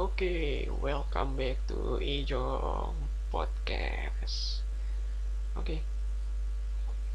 [0.00, 2.96] Oke, welcome back to Ijong
[3.28, 4.64] Podcast.
[5.52, 5.84] Oke,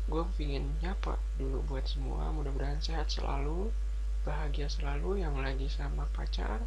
[0.05, 2.29] gue pingin nyapa dulu buat semua.
[2.29, 3.73] Mudah-mudahan sehat selalu,
[4.21, 5.25] bahagia selalu.
[5.25, 6.61] Yang lagi sama pacar,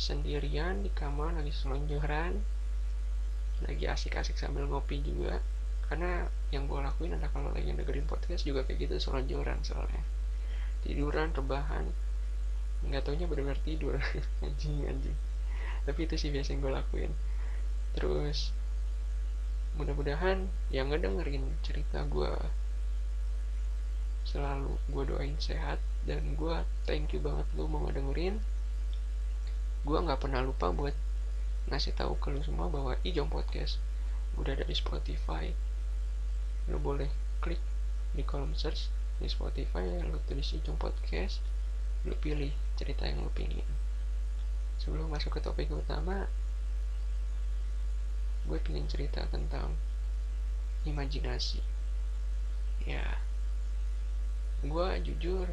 [0.00, 2.40] sendirian di kamar, lagi selonjoran,
[3.68, 5.44] lagi asik-asik sambil ngopi juga.
[5.92, 6.24] Karena
[6.56, 10.00] yang gue lakuin adalah kalau lagi dengerin podcast juga kayak gitu selonjoran soalnya.
[10.88, 11.92] Tiduran, rebahan,
[12.88, 14.00] nggak taunya benar-benar tidur
[14.44, 15.16] anjing anjing
[15.84, 17.12] tapi itu sih biasa yang gue lakuin.
[17.96, 18.50] Terus
[19.78, 22.30] mudah-mudahan yang ngedengerin cerita gue
[24.24, 25.78] selalu gue doain sehat
[26.08, 26.56] dan gue
[26.88, 28.40] thank you banget lu mau ngedengerin.
[29.84, 30.96] Gue nggak pernah lupa buat
[31.68, 33.80] ngasih tahu ke lu semua bahwa Ijong Podcast
[34.40, 35.52] udah ada di Spotify.
[36.72, 37.12] Lu boleh
[37.44, 37.60] klik
[38.16, 41.38] di kolom search di Spotify lu tulis Ijong Podcast
[42.02, 43.66] lu pilih cerita yang lu pingin
[44.78, 46.26] sebelum masuk ke topik utama
[48.44, 49.72] gue pengen cerita tentang
[50.84, 51.64] imajinasi.
[52.84, 53.16] Ya
[54.64, 55.48] gue jujur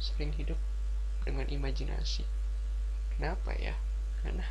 [0.00, 0.56] sering hidup
[1.24, 2.24] dengan imajinasi.
[3.16, 3.76] Kenapa ya?
[4.20, 4.44] Karena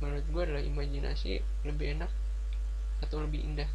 [0.00, 2.12] menurut gue adalah imajinasi lebih enak
[3.00, 3.68] atau lebih indah.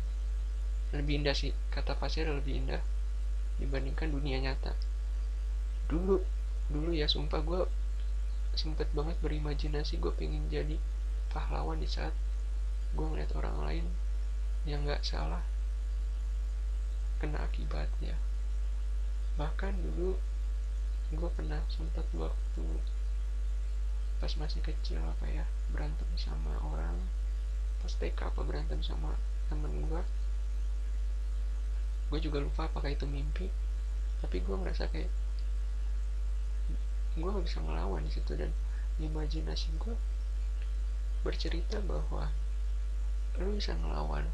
[0.94, 2.82] Lebih indah sih kata pasir lebih indah
[3.58, 4.74] dibandingkan dunia nyata.
[5.90, 6.22] Dulu
[6.70, 7.62] dulu ya sumpah gue
[8.58, 10.78] sempet banget berimajinasi gue pengen jadi
[11.30, 12.14] pahlawan di saat
[12.98, 13.86] gue ngeliat orang lain
[14.66, 15.46] yang nggak salah
[17.20, 18.16] kena akibatnya.
[19.36, 20.16] Bahkan dulu
[21.10, 22.66] gue pernah sempat waktu
[24.20, 27.00] pas masih kecil apa ya berantem sama orang
[27.80, 29.16] pas TK apa berantem sama
[29.48, 30.02] temen gue
[32.14, 33.48] gue juga lupa apakah itu mimpi
[34.20, 35.08] tapi gue ngerasa kayak
[37.20, 38.32] gue gak bisa ngelawan di situ.
[38.36, 38.52] Dan
[39.00, 39.96] imajinasi gue
[41.24, 42.32] bercerita bahwa
[43.40, 44.28] lu bisa ngelawan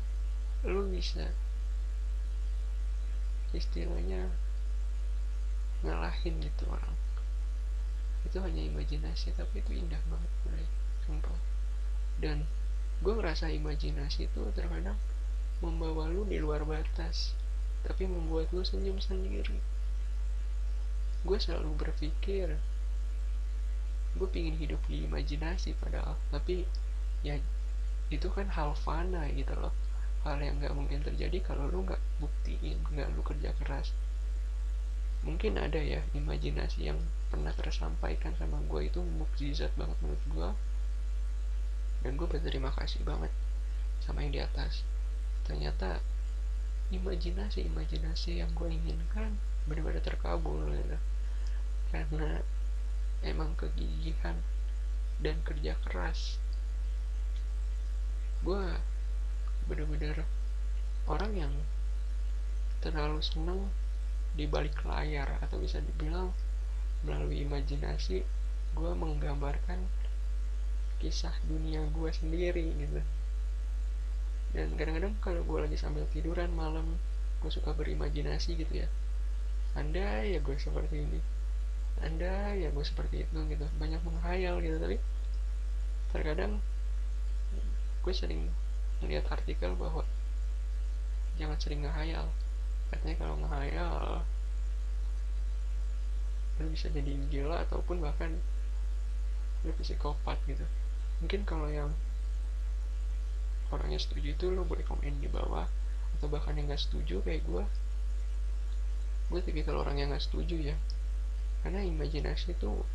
[0.65, 1.29] lu bisa
[3.53, 4.25] istilahnya
[5.85, 6.97] ngalahin gitu orang.
[8.25, 10.65] Itu hanya imajinasi tapi itu indah banget bro
[11.05, 11.39] sumpah.
[12.17, 12.49] Dan
[13.05, 14.97] gue ngerasa imajinasi itu terkadang
[15.61, 17.37] membawa lu di luar batas
[17.85, 19.61] tapi membuat lu senyum sendiri.
[21.21, 22.57] Gue selalu berpikir
[24.15, 26.15] gue pingin hidup di imajinasi padahal.
[26.31, 26.63] Tapi
[27.21, 27.35] ya
[28.09, 29.73] itu kan hal fana gitu loh.
[30.23, 33.93] Hal yang nggak mungkin terjadi kalau lu nggak buktiin nggak lu kerja keras.
[35.25, 36.99] Mungkin ada ya imajinasi yang
[37.29, 40.49] pernah tersampaikan sama gue itu mukjizat banget menurut gue
[42.05, 43.33] dan gue berterima kasih banget
[44.05, 44.85] sama yang di atas.
[45.45, 45.97] Ternyata
[46.93, 49.33] imajinasi imajinasi yang gue inginkan
[49.65, 50.97] benar-benar terkabul gitu.
[51.89, 52.45] karena
[53.25, 54.37] emang kegigihan
[55.17, 56.37] dan kerja keras.
[58.45, 58.61] Gue
[59.65, 60.21] bener-bener
[61.09, 61.53] orang yang
[62.85, 63.65] terlalu seneng
[64.37, 66.29] di balik layar atau bisa dibilang
[67.01, 68.21] melalui imajinasi
[68.75, 69.81] gue menggambarkan
[71.01, 73.01] kisah dunia gue sendiri gitu.
[74.53, 77.01] Dan kadang-kadang kalau gue lagi sambil tiduran malam
[77.41, 78.87] gue suka berimajinasi gitu ya.
[79.73, 81.34] Anda ya gue seperti ini
[82.03, 83.65] anda ya gue seperti itu gitu.
[83.79, 84.97] Banyak menghayal gitu tapi
[86.11, 86.59] terkadang
[88.03, 88.47] gue sering
[89.03, 90.03] melihat artikel bahwa
[91.39, 92.27] jangan sering ngehayal.
[92.91, 94.23] Katanya kalau ngehayal
[96.55, 98.31] lu bisa jadi gila ataupun bahkan
[99.67, 100.63] lu psikopat gitu.
[101.19, 101.91] Mungkin kalau yang
[103.73, 105.67] orangnya setuju itu lo boleh komen di bawah
[106.15, 107.63] atau bahkan yang gak setuju kayak gue
[109.33, 110.75] gue tipikal orang yang gak setuju ya
[111.65, 112.85] karena imajinasi itu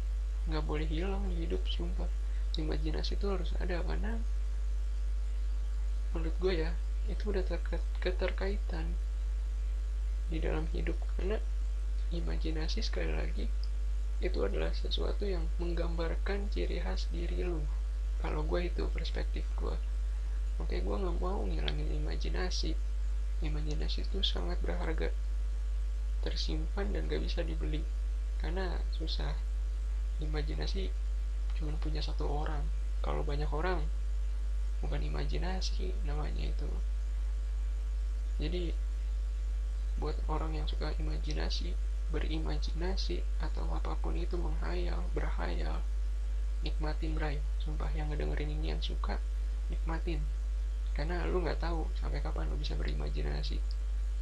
[0.47, 2.06] nggak boleh hilang di hidup sumpah.
[2.54, 4.14] Imajinasi itu harus ada karena
[6.14, 6.70] menurut gue ya
[7.10, 8.94] itu udah terkait keterkaitan
[10.30, 10.94] di dalam hidup.
[11.19, 11.42] Karena
[12.14, 13.50] imajinasi sekali lagi
[14.22, 17.66] itu adalah sesuatu yang menggambarkan ciri khas diri lu.
[18.22, 19.74] Kalau gue itu perspektif gue
[20.62, 22.78] oke gue nggak mau ngilangin imajinasi.
[23.42, 25.10] Imajinasi itu sangat berharga.
[26.22, 27.83] Tersimpan dan gak bisa dibeli
[28.41, 29.37] karena susah
[30.25, 30.89] imajinasi
[31.57, 32.65] cuma punya satu orang.
[33.04, 33.84] Kalau banyak orang
[34.81, 36.69] bukan imajinasi namanya itu.
[38.41, 38.72] Jadi
[40.01, 41.77] buat orang yang suka imajinasi
[42.09, 45.84] berimajinasi atau apa pun itu menghayal berhayal
[46.65, 49.21] nikmatin bray sumpah yang ngedengerin ini yang suka
[49.69, 50.25] nikmatin.
[50.97, 53.79] Karena lu nggak tahu sampai kapan lu bisa berimajinasi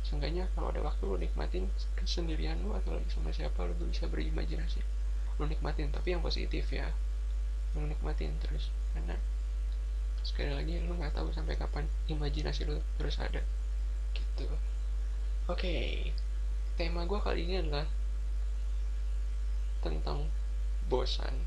[0.08, 4.80] seenggaknya kalau ada waktu lo nikmatin kesendirian lo atau lagi sama siapa lo bisa berimajinasi.
[5.36, 6.88] Lo nikmatin tapi yang positif ya.
[7.76, 9.20] Lu nikmatin terus karena
[10.24, 13.44] sekali lagi lu nggak tahu sampai kapan imajinasi lu terus ada.
[14.16, 14.48] Gitu.
[14.48, 14.56] Oke
[15.52, 15.88] okay.
[16.80, 17.84] tema gue kali ini adalah
[19.84, 20.32] tentang
[20.88, 21.44] bosan.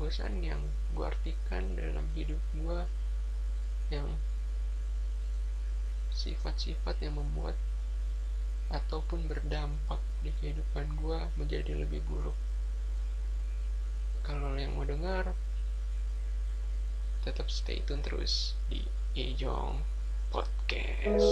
[0.00, 0.64] Bosan yang
[0.96, 2.80] gue artikan dalam hidup gue
[3.92, 4.08] yang
[6.14, 7.58] sifat-sifat yang membuat
[8.70, 12.36] ataupun berdampak di kehidupan gue menjadi lebih buruk
[14.22, 15.34] kalau yang mau dengar
[17.26, 18.80] tetap stay tune terus di
[19.12, 19.82] Ejong
[20.30, 21.26] Podcast.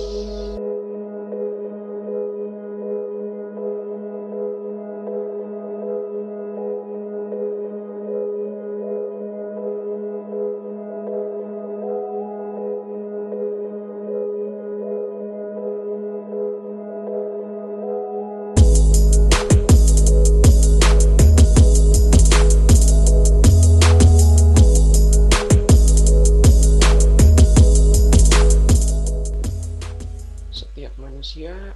[31.19, 31.75] Manusia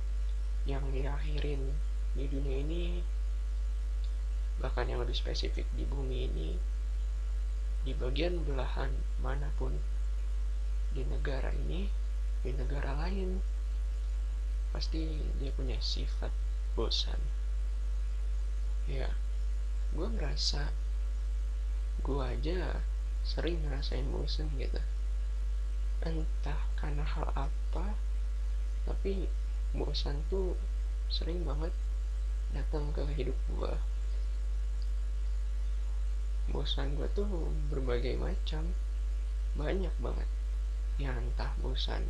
[0.71, 1.75] yang diakhirin
[2.15, 3.03] di dunia ini
[4.63, 6.55] bahkan yang lebih spesifik di bumi ini
[7.83, 9.75] di bagian belahan mana pun
[10.95, 11.91] di negara ini
[12.47, 13.43] di negara lain
[14.71, 16.31] pasti dia punya sifat
[16.79, 17.19] bosan.
[18.87, 19.11] Ya
[19.91, 20.71] gue merasa
[22.07, 22.79] gue aja
[23.27, 24.79] sering ngerasain bosan gitu.
[26.07, 28.12] Entah karena hal apa
[28.89, 29.29] tapi
[29.73, 30.59] bosan tuh
[31.09, 31.73] sering banget
[32.53, 33.73] datang ke hidup gue
[36.51, 37.25] bosan gue tuh
[37.71, 38.67] berbagai macam
[39.55, 40.29] banyak banget.
[40.99, 42.03] Ya entah bosan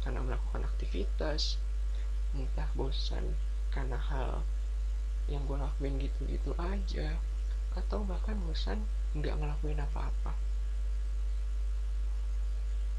[0.00, 1.60] karena melakukan aktivitas
[2.32, 3.36] entah bosan
[3.74, 4.46] karena hal
[5.28, 7.18] yang gue lakuin gitu-gitu aja
[7.74, 8.80] atau bahkan bosan
[9.12, 10.32] nggak ngelakuin apa-apa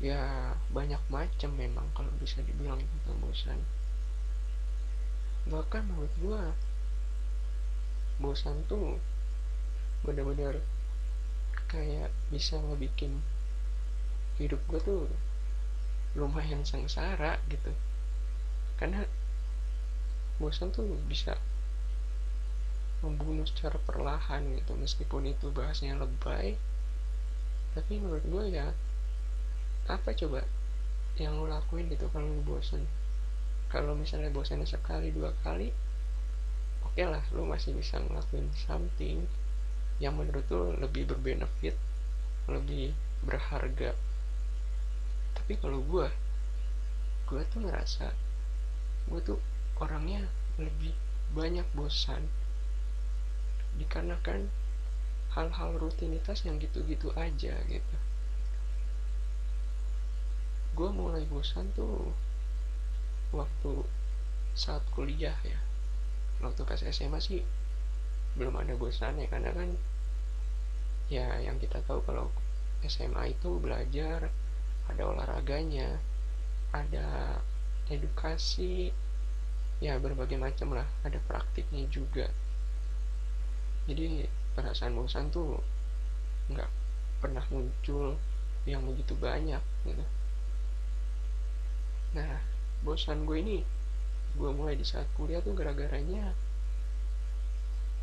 [0.01, 3.59] ya banyak macam memang kalau bisa dibilang tentang bosan
[5.45, 6.44] bahkan menurut gua
[8.21, 8.98] bosan tuh
[10.06, 10.57] benar-benar
[11.69, 13.21] kayak bisa ngebikin
[14.38, 15.06] hidup gua tuh
[16.15, 17.71] lumayan sengsara gitu.
[18.75, 19.06] Karena
[20.42, 21.38] bosan tuh bisa
[23.01, 26.57] membunuh secara perlahan gitu meskipun itu bahasnya lebay.
[27.71, 28.75] Tapi menurut gue ya
[29.91, 30.47] apa coba
[31.19, 32.88] yang lo lakuin gitu kalau lo bosen?
[33.67, 35.71] Kalau misalnya bosannya sekali dua kali
[36.88, 39.27] oke okay lah lo masih bisa ngelakuin something
[39.99, 41.75] yang menurut lo lebih berbenefit
[42.47, 42.95] lebih
[43.27, 43.91] berharga.
[45.35, 46.07] Tapi kalau gue
[47.31, 48.11] gue tuh ngerasa
[49.07, 49.39] gue tuh
[49.79, 50.27] orangnya
[50.59, 50.91] lebih
[51.31, 52.27] banyak bosan
[53.79, 54.51] dikarenakan
[55.31, 57.95] hal-hal rutinitas yang gitu-gitu aja gitu
[60.71, 62.12] gue mulai bosan tuh
[63.35, 63.83] waktu
[64.56, 65.59] saat kuliah ya.
[66.41, 67.44] Waktu pas SMA sih
[68.39, 69.69] belum ada bosan ya karena kan
[71.12, 72.31] ya yang kita tahu kalau
[72.88, 74.31] SMA itu belajar
[74.88, 76.00] ada olahraganya
[76.71, 77.39] ada
[77.91, 78.95] edukasi
[79.83, 82.31] ya berbagai macam lah ada praktiknya juga.
[83.85, 84.24] Jadi
[84.56, 85.59] perasaan bosan tuh
[86.51, 86.69] nggak
[87.19, 88.15] pernah muncul
[88.63, 90.05] yang begitu banyak gitu
[92.12, 92.39] nah
[92.84, 93.60] bosan gue ini.
[94.36, 96.32] Gue mulai di saat kuliah tuh gara-garanya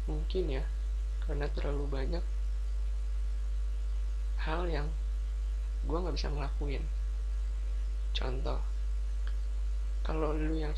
[0.08, 0.64] mungkin ya
[1.28, 2.24] karena terlalu banyak
[4.40, 4.88] hal yang
[5.84, 6.84] gue nggak bisa ngelakuin.
[8.16, 8.60] Contoh
[10.04, 10.72] kalau lu yang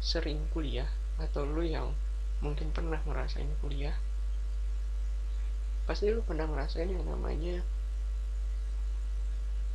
[0.00, 0.88] sering kuliah
[1.20, 1.92] atau lu yang
[2.40, 3.96] mungkin pernah ngerasain kuliah
[5.84, 7.60] pasti lu pernah ngerasain yang namanya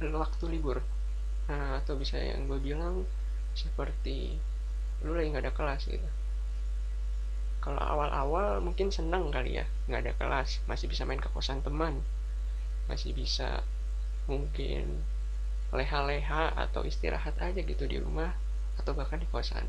[0.01, 0.81] waktu libur
[1.49, 3.03] nah, atau bisa yang gue bilang
[3.57, 4.37] seperti
[5.01, 6.09] lu lagi nggak ada kelas gitu.
[7.59, 11.99] Kalau awal-awal mungkin seneng kali ya nggak ada kelas masih bisa main ke kosan teman
[12.87, 13.61] masih bisa
[14.25, 15.01] mungkin
[15.69, 18.33] leha-leha atau istirahat aja gitu di rumah
[18.77, 19.65] atau bahkan di kosan.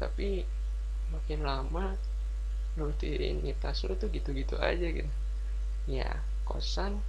[0.00, 0.44] Tapi
[1.12, 1.96] makin lama
[2.76, 5.12] rutinitas lu tuh gitu-gitu aja gitu.
[5.88, 7.00] Ya kosan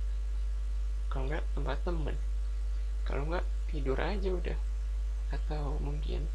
[1.11, 2.15] kalau nggak tempat temen
[3.07, 4.59] kalau nggak tidur aja udah.
[5.31, 6.27] Atau mungkin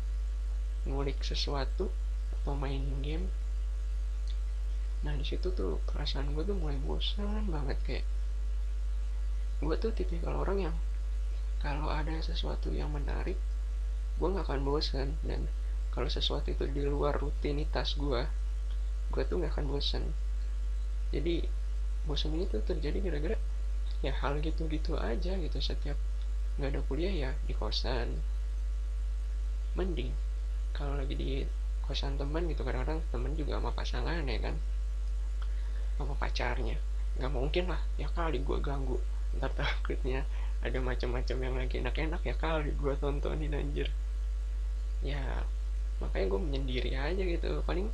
[0.88, 1.92] ngulik sesuatu
[2.40, 3.28] atau main game.
[5.04, 8.06] Nah di situ tuh perasaan gue tuh mulai bosan banget kayak
[9.62, 10.76] gue tuh tipikal orang yang
[11.62, 13.36] kalau ada sesuatu yang menarik
[14.16, 15.20] gue nggak akan bosan.
[15.20, 15.44] Dan
[15.92, 18.24] kalau sesuatu itu di luar rutinitas gue
[19.12, 20.08] gue tuh nggak akan bosan.
[21.12, 21.44] Jadi
[22.08, 23.36] bosan itu terjadi gara-gara
[24.02, 25.94] ya hal gitu-gitu aja gitu setiap
[26.60, 28.20] nggak ada kuliah ya di kosan.
[29.72, 30.12] Mending
[30.76, 31.30] kalau lagi di
[31.84, 34.56] kosan teman gitu kadang-kadang temen juga sama pasangan ya kan?
[35.96, 36.76] Sama pacarnya.
[37.20, 38.96] Nggak mungkin lah ya kali gue ganggu.
[39.36, 40.24] Ntar takutnya
[40.62, 43.88] ada macam-macam yang lagi enak-enak ya kali gue tontonin anjir.
[45.04, 45.44] Ya
[46.00, 47.64] makanya gue menyendiri aja gitu.
[47.64, 47.88] Paling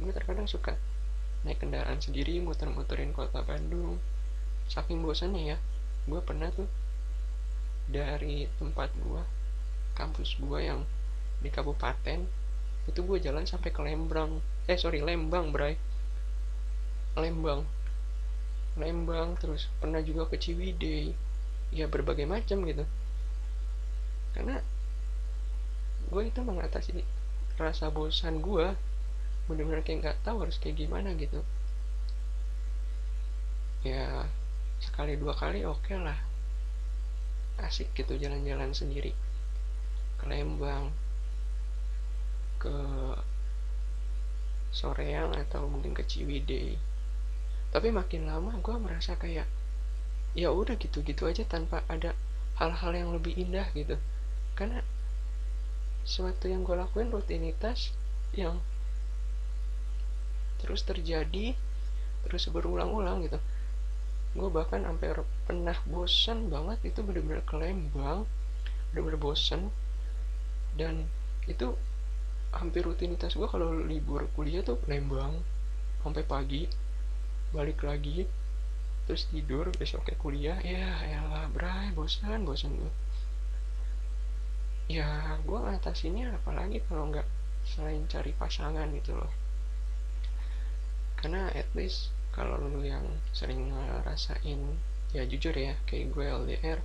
[0.00, 0.76] gue terkadang suka
[1.44, 4.00] naik kendaraan sendiri muter-muterin kota Bandung.
[4.68, 5.56] Saking bosannya ya
[6.04, 6.68] gue pernah tuh
[7.88, 9.22] dari tempat gue
[9.94, 10.82] kampus gue yang
[11.38, 12.24] di kabupaten
[12.84, 14.40] itu gue jalan sampai ke Lembang.
[14.68, 15.76] Eh sorry Lembang bray.
[17.16, 17.64] Lembang.
[18.76, 21.16] Lembang terus pernah juga ke Ciwidey.
[21.72, 22.84] Ya berbagai macam gitu.
[24.36, 24.60] Karena
[26.12, 27.00] gue itu mengatasi
[27.56, 28.76] rasa bosan gue
[29.44, 31.40] bener-bener kayak nggak tahu harus kayak gimana gitu.
[33.84, 34.28] Ya
[34.80, 36.33] sekali dua kali oke okay lah
[37.62, 39.14] asik gitu jalan-jalan sendiri.
[40.18, 40.90] Ke Lembang
[42.58, 42.76] ke
[44.74, 46.80] Soreang atau mungkin ke Ciwidey.
[47.70, 49.46] Tapi makin lama gue merasa kayak
[50.34, 52.16] ya udah gitu-gitu aja tanpa ada
[52.58, 54.00] hal-hal yang lebih indah gitu.
[54.58, 54.82] Karena
[56.02, 57.94] suatu yang gue lakuin rutinitas
[58.34, 58.58] yang
[60.60, 61.52] terus terjadi
[62.24, 63.36] terus berulang-ulang gitu
[64.34, 65.14] gue bahkan sampai
[65.46, 68.26] pernah bosan banget itu bener-bener ke Lembang
[68.90, 69.70] bener-bener bosan
[70.74, 71.06] dan
[71.46, 71.78] itu
[72.54, 75.38] hampir rutinitas gue kalau libur kuliah tuh Lembang
[76.02, 76.66] sampai pagi
[77.54, 78.26] balik lagi
[79.06, 82.92] terus tidur besoknya kuliah ya elah bray bosan bosan gue
[84.90, 87.24] ya gue ngatasinnya apalagi kalau nggak
[87.64, 89.32] selain cari pasangan gitu loh.
[91.18, 94.58] Karena at least kalau lu yang sering ngerasain
[95.14, 96.82] ya jujur ya kayak gue LDR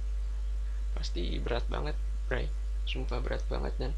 [0.93, 1.97] pasti berat banget
[2.29, 2.45] bray.
[2.85, 3.91] Sumpah berat banget dan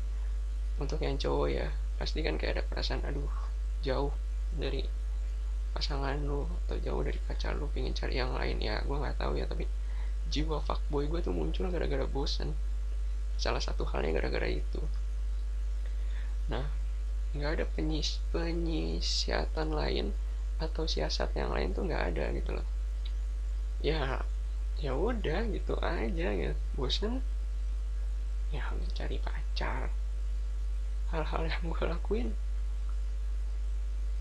[0.80, 1.68] untuk yang cowok ya
[2.00, 3.28] pasti kan kayak ada perasaan aduh
[3.84, 4.16] jauh
[4.56, 4.88] dari
[5.76, 8.64] pasangan lu atau jauh dari pacar lu pengen cari yang lain.
[8.64, 9.68] Ya gue nggak tahu ya tapi
[10.32, 12.56] jiwa fuckboy gue tuh muncul gara-gara bosan
[13.36, 14.80] salah satu halnya gara-gara itu.
[16.48, 16.64] Nah
[17.36, 20.16] nggak ada penyis penyisiatan lain
[20.62, 22.68] atau siasat yang lain tuh nggak ada gitu loh.
[23.82, 24.22] Ya
[24.78, 27.22] ya udah gitu aja gitu bosan
[28.54, 28.62] ya
[28.94, 29.90] cari pacar.
[31.10, 32.30] Hal-hal yang gue lakuin.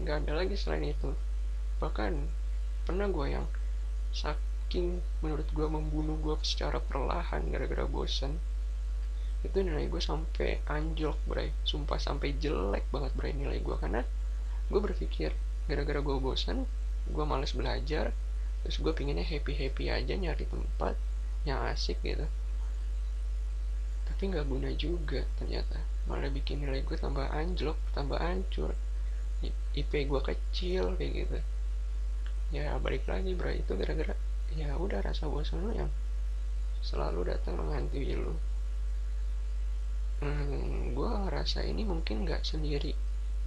[0.00, 1.12] Nggak ada lagi selain itu.
[1.78, 2.12] Bahkan
[2.88, 3.46] pernah gue yang
[4.10, 8.40] saking menurut gue membunuh gue secara perlahan gara-gara bosan
[9.40, 11.52] itu nilai gue sampai anjlok bray.
[11.64, 14.04] Sumpah sampai jelek banget bray nilai gue karena
[14.70, 15.32] gue berpikir
[15.66, 16.64] gara-gara gue bosan
[17.10, 18.14] gue males belajar
[18.62, 20.94] terus gue pinginnya happy happy aja nyari tempat
[21.48, 22.28] yang asik gitu.
[24.04, 28.76] Tapi nggak guna juga ternyata malah bikin nilai gue tambah anjlok tambah hancur.
[29.72, 31.38] IP gue kecil kayak gitu.
[32.52, 33.48] Ya balik lagi bro.
[33.48, 34.12] Itu gara-gara
[34.52, 35.88] ya udah rasa bosan lo yang
[36.84, 38.34] selalu datang menghantui lo
[40.20, 42.92] hmm, gue ngerasa ini mungkin nggak sendiri.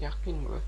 [0.02, 0.62] Yakin gue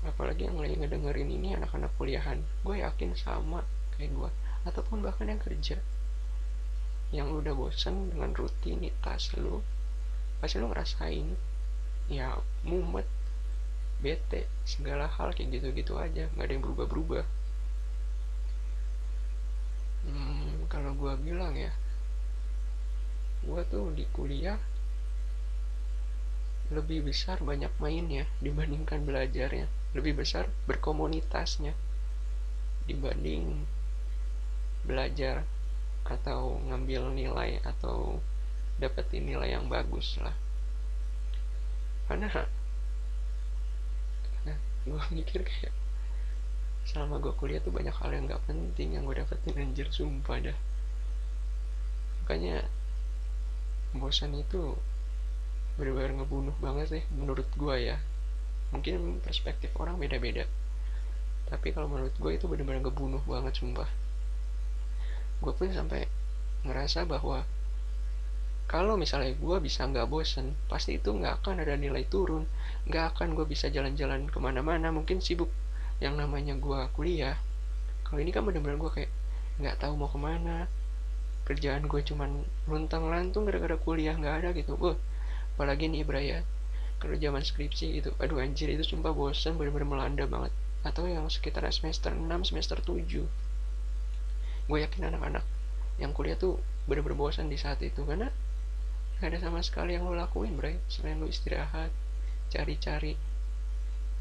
[0.00, 2.40] apalagi yang lagi ngedengerin ini anak-anak kuliahan.
[2.64, 3.60] Gue yakin sama
[3.96, 4.30] kayak gue.
[4.64, 5.76] Ataupun bahkan yang kerja.
[7.12, 9.60] Yang lu udah bosan dengan rutinitas lu
[10.40, 11.36] pasti lu ngerasain
[12.08, 12.32] ya
[12.64, 13.04] mumet
[14.00, 16.32] bete segala hal kayak gitu-gitu aja.
[16.32, 17.24] Nggak ada yang berubah-berubah.
[20.00, 21.76] Hmm, kalau gue bilang ya
[23.40, 24.56] gue tuh di kuliah
[26.70, 31.74] lebih besar banyak mainnya dibandingkan belajarnya lebih besar berkomunitasnya
[32.86, 33.66] dibanding
[34.86, 35.44] belajar
[36.06, 38.18] atau ngambil nilai atau
[38.80, 40.34] dapetin nilai yang bagus lah.
[42.08, 42.26] Karena
[44.42, 45.74] nah, gue mikir kayak
[46.88, 50.58] selama gue kuliah tuh banyak hal yang gak penting yang gue dapetin anjir sumpah dah.
[52.24, 52.66] Makanya
[53.94, 54.74] bosan itu
[55.74, 57.96] benar-benar ngebunuh banget sih menurut gue ya
[58.70, 60.46] mungkin perspektif orang beda-beda.
[61.50, 63.90] Tapi kalau menurut gue itu benar-benar ngebunuh banget sumpah.
[65.42, 66.06] Gue pun sampai
[66.62, 67.42] ngerasa bahwa
[68.70, 72.46] kalau misalnya gue bisa nggak bosen pasti itu nggak akan ada nilai turun.
[72.86, 74.94] Nggak akan gue bisa jalan-jalan ke mana-mana.
[74.94, 75.50] Mungkin sibuk
[75.98, 77.34] yang namanya gue kuliah.
[78.06, 79.10] Kalau ini kan bener-bener gue kayak
[79.58, 80.70] nggak tahu mau ke mana.
[81.50, 84.78] Kerjaan gue cuman luntang lantung gara-gara kuliah nggak ada gitu.
[84.78, 84.94] Gue
[85.58, 86.38] apalagi nih Ibraya
[87.00, 90.52] kalau zaman skripsi gitu aduh anjir itu sumpah bosan bener-bener melanda banget.
[90.80, 93.26] Atau yang sekitar semester 6 semester 7
[94.70, 95.42] gue yakin anak-anak
[95.98, 98.30] yang kuliah tuh bener-bener bosan di saat itu karena
[99.18, 101.90] gak ada sama sekali yang lo lakuin bro selain lo istirahat
[102.54, 103.18] cari-cari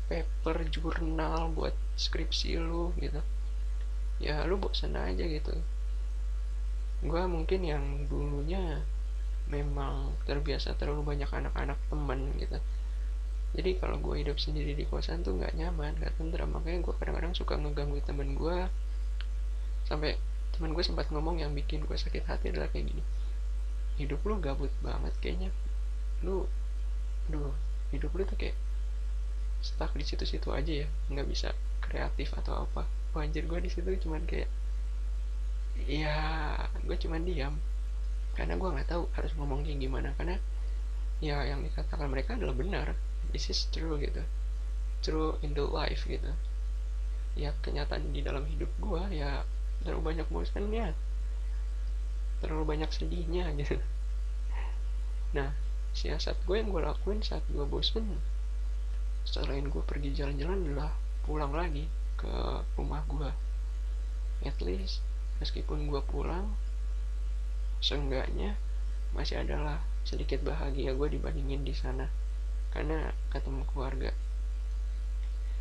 [0.10, 3.22] paper jurnal buat skripsi lo gitu.
[4.20, 5.54] Ya lu bosan aja gitu.
[7.06, 8.84] Gue mungkin yang dulunya
[9.50, 12.58] memang terbiasa terlalu banyak anak-anak teman gitu.
[13.58, 16.54] Jadi kalau gue hidup sendiri di kosan tuh nggak nyaman nggak tentram.
[16.54, 18.70] Makanya gue kadang-kadang suka ngeganggu temen gue
[19.90, 20.22] sampai
[20.54, 23.04] temen gue sempat ngomong yang bikin gue sakit hati adalah kayak gini.
[23.98, 25.50] Hidup lu gabut banget kayaknya.
[26.22, 26.46] Lu
[27.30, 27.54] aduh
[27.90, 28.54] hidup lu tuh kayak
[29.66, 30.88] stuck di situ-situ aja ya.
[31.10, 31.50] Nggak bisa
[31.82, 32.86] kreatif atau apa.
[33.18, 34.46] Wajar gue di situ cuman kayak
[35.90, 36.14] ya
[36.86, 37.58] gue cuman diam
[38.40, 40.40] karena gue nggak tahu harus ngomong kayak gimana karena
[41.20, 42.96] ya yang dikatakan mereka adalah benar.
[43.36, 44.24] This is true gitu.
[45.04, 46.32] True in the life gitu.
[47.36, 49.44] Ya kenyataan di dalam hidup gue ya
[49.84, 50.96] terlalu banyak bosannya.
[52.40, 53.76] Terlalu banyak sedihnya gitu.
[55.36, 55.52] Nah
[55.92, 58.08] siasat gue yang gue lakuin saat gue bosen
[59.28, 60.96] selain gue pergi jalan-jalan adalah
[61.28, 62.30] pulang lagi ke
[62.78, 63.30] rumah gue
[64.48, 65.04] at least
[65.44, 66.48] meskipun gue pulang
[67.80, 68.56] seenggaknya
[69.16, 72.08] masih adalah sedikit bahagia gue dibandingin di sana.
[72.70, 74.12] Karena ketemu keluarga.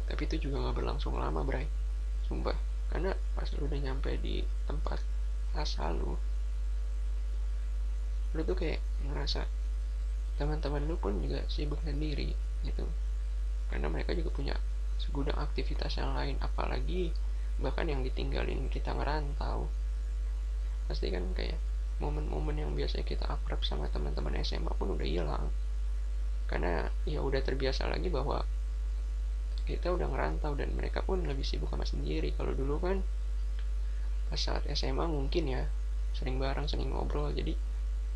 [0.09, 1.65] Tapi itu juga gak berlangsung lama bray.
[2.29, 2.57] Sumpah.
[2.89, 5.01] Karena pas lu udah nyampe di tempat
[5.57, 6.13] asal lu
[8.37, 9.49] lu tuh kayak ngerasa
[10.37, 12.85] teman-teman lu pun juga sibuk sendiri gitu.
[13.73, 14.55] Karena mereka juga punya
[15.01, 17.15] segudang aktivitas yang lain apalagi
[17.59, 19.67] bahkan yang ditinggalin kita ngerantau.
[20.87, 21.57] Pasti kan kayak
[21.99, 25.51] momen-momen yang biasanya kita akrab sama teman-teman SMA pun udah hilang.
[26.47, 28.43] Karena ya udah terbiasa lagi bahwa
[29.69, 32.33] kita udah ngerantau dan mereka pun lebih sibuk sama sendiri.
[32.33, 33.05] Kalau dulu kan
[34.33, 35.63] pas saat SMA mungkin ya
[36.17, 37.35] sering bareng sering ngobrol.
[37.35, 37.53] Jadi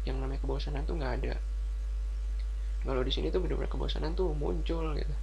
[0.09, 1.35] yang namanya kebosanan tuh nggak ada.
[2.83, 5.15] Kalau di sini tuh bener-bener kebosanan tuh muncul gitu.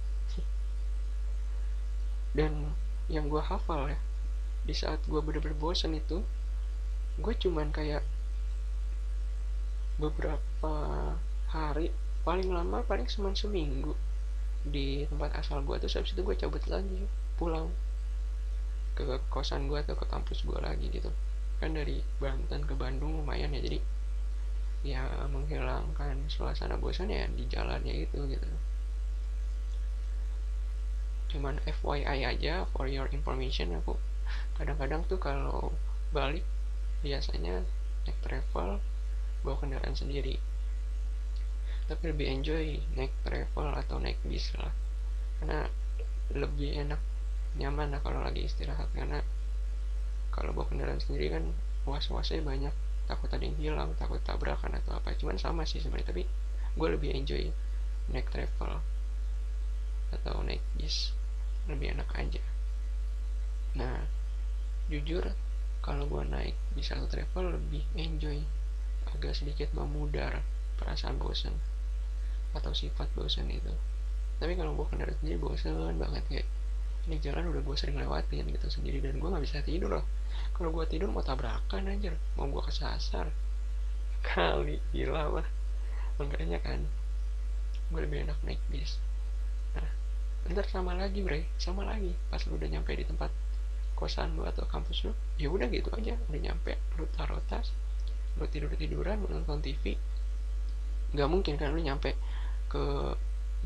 [2.30, 2.72] Dan
[3.10, 3.98] yang gue hafal ya
[4.62, 6.22] di saat gue bener-bener bosan itu
[7.18, 8.06] gue cuman kayak
[10.00, 10.74] beberapa
[11.52, 11.92] hari
[12.24, 13.92] paling lama paling cuma seminggu.
[14.64, 17.04] Di tempat asal gue terus habis itu gue cabut lagi
[17.36, 17.68] pulang
[18.96, 21.12] ke kosan gue atau ke kampus gue lagi gitu.
[21.60, 23.78] Kan dari Banten ke Bandung lumayan ya jadi
[24.80, 28.48] ya menghilangkan suasana bosan ya di jalannya itu gitu.
[31.30, 34.00] Cuman FYI aja for your information aku
[34.56, 35.74] kadang-kadang tuh kalau
[36.10, 36.46] balik
[37.04, 37.62] biasanya
[38.06, 38.80] naik travel
[39.40, 40.36] bawa kendaraan sendiri.
[41.90, 44.70] Tapi lebih enjoy naik travel atau naik bis lah.
[45.40, 45.66] Karena
[46.30, 47.00] lebih enak
[47.58, 48.86] nyaman lah kalau lagi istirahat.
[48.94, 49.18] Karena
[50.30, 51.44] kalau bawa kendaraan sendiri kan
[51.88, 52.74] was-wasnya banyak.
[53.10, 55.18] Takut yang hilang takut tabrakan atau apa.
[55.18, 56.22] Cuman sama sih sebenarnya tapi
[56.78, 57.50] gue lebih enjoy
[58.14, 58.78] naik travel
[60.14, 61.10] atau naik bis.
[61.66, 62.42] Lebih enak aja.
[63.74, 64.06] Nah
[64.86, 65.26] jujur
[65.82, 68.38] kalau gue naik bis atau travel lebih enjoy
[69.16, 70.42] agak sedikit memudar
[70.76, 71.54] perasaan bosan
[72.56, 73.72] atau sifat bosan itu
[74.40, 76.46] tapi kalau gue kendaraan sendiri bosan banget kayak
[77.08, 79.00] ini jalan udah gue sering lewatin gitu sendiri.
[79.00, 80.04] Dan gue nggak bisa tidur loh.
[80.52, 83.32] Kalau gue tidur mau tabrakan aja mau gue kesasar.
[84.26, 85.48] Kali gila mah.
[86.20, 86.84] Makanya kan
[87.90, 89.00] gue lebih enak naik bis.
[89.76, 89.88] Nah
[90.52, 91.48] ntar sama lagi bre.
[91.56, 92.12] Sama lagi.
[92.28, 93.32] Pas lu udah nyampe di tempat
[93.96, 96.20] kosan lu atau kampus lu ya udah gitu aja.
[96.28, 97.72] Udah nyampe lu taruh tas
[98.38, 99.98] lu tidur tiduran lu nonton TV
[101.10, 102.14] nggak mungkin kan lu nyampe
[102.70, 102.84] ke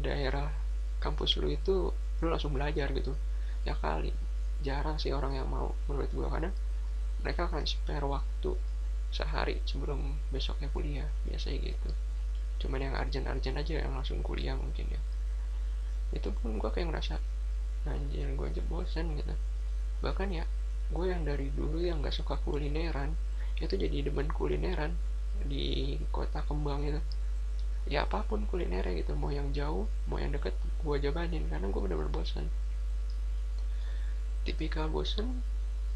[0.00, 0.48] daerah
[0.96, 1.92] kampus lu itu
[2.24, 3.12] lu langsung belajar gitu.
[3.68, 4.12] Ya kali
[4.64, 6.50] jarang sih orang yang mau menurut gua karena
[7.20, 8.56] mereka akan spare waktu
[9.12, 11.90] sehari sebelum besoknya kuliah biasanya gitu.
[12.64, 15.00] Cuman yang arjen-arjen aja yang langsung kuliah mungkin ya.
[16.16, 17.20] Itu pun gua kayak ngerasa
[17.84, 19.36] anjir gue aja bosan gitu.
[20.00, 20.48] Bahkan ya
[20.88, 23.12] gue yang dari dulu yang gak suka kulineran
[23.62, 24.94] itu jadi demen kulineran
[25.46, 27.00] di kota kembang itu.
[27.84, 31.80] Ya apa pun kulinernya gitu mau yang jauh mau yang deket gue jabanin karena gue
[31.84, 32.48] bener-bener bosan
[34.44, 35.40] tipikal bosan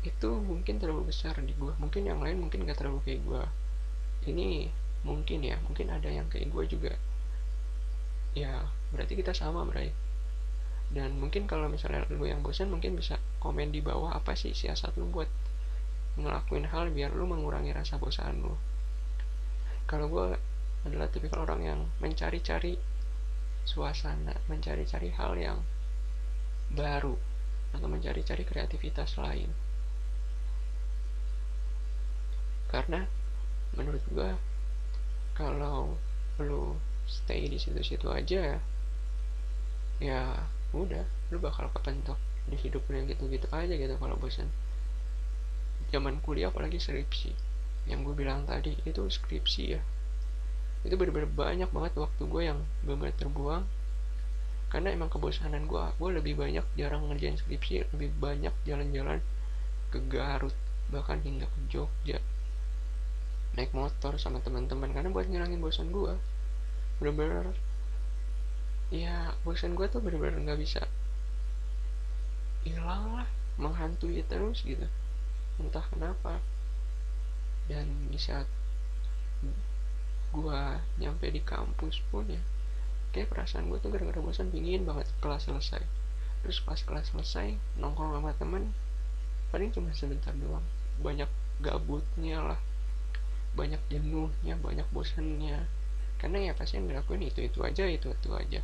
[0.05, 3.43] itu mungkin terlalu besar di gue mungkin yang lain mungkin gak terlalu kayak gue
[4.33, 4.73] ini
[5.05, 6.93] mungkin ya mungkin ada yang kayak gue juga.
[8.35, 9.95] Ya berarti kita sama berarti
[10.89, 14.97] dan mungkin kalau misalnya lu yang bosan mungkin bisa komen di bawah apa sih siasat
[14.97, 15.29] lu buat
[16.19, 18.55] ngelakuin hal biar lu mengurangi rasa bosan lu
[19.87, 20.37] kalau gue
[20.85, 22.77] adalah tipikal orang yang mencari-cari
[23.65, 25.59] suasana, mencari-cari hal yang
[26.73, 27.17] baru,
[27.73, 29.49] atau mencari-cari kreativitas lain.
[32.69, 33.09] karena
[33.73, 34.31] menurut gue
[35.33, 35.97] kalau
[36.37, 36.77] lu
[37.09, 38.61] stay di situ-situ aja
[39.99, 40.23] ya
[40.77, 44.53] udah lu bakal kepentok di hidup lu yang gitu-gitu aja gitu kalau bosan
[45.89, 47.33] zaman kuliah apalagi skripsi.
[47.89, 49.81] Yang gue bilang tadi itu skripsi ya.
[50.85, 53.65] Itu bener-bener banyak banget waktu gue yang bener-bener terbuang.
[54.69, 59.25] Karena emang kebosanan gue gue lebih banyak jarang ngerjain skripsi lebih banyak jalan-jalan
[59.89, 60.55] ke Garut
[60.93, 62.21] bahkan hingga ke Jogja.
[63.57, 66.13] Naik motor sama teman-teman karena buat ngilangin bosan gue
[66.99, 67.55] bener-bener
[68.91, 70.83] ya bosan gue tuh bener-bener nggak bisa
[72.67, 73.29] hilang lah
[73.61, 74.85] menghantui terus gitu
[75.59, 76.41] entah kenapa.
[77.69, 78.49] Dan di saat
[80.29, 80.61] gue
[81.01, 82.43] nyampe di kampus pun ya
[83.17, 85.83] kayak perasaan gue tuh gara-gara bosan pingin banget kelas selesai.
[86.45, 88.73] Terus pas kelas selesai nongkrong sama temen
[89.49, 90.65] paling cuma sebentar doang.
[91.01, 91.31] Banyak
[91.65, 92.61] gabutnya lah
[93.57, 95.67] banyak jenuhnya banyak bosannya.
[96.19, 98.61] Karena ya pasti yang dilakuin itu itu aja itu itu aja.